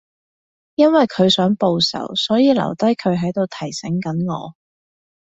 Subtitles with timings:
[0.73, 4.55] 因為佢想報仇，所以留低佢喺度提醒緊我